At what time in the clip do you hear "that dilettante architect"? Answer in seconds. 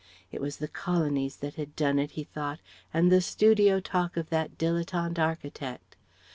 4.31-5.95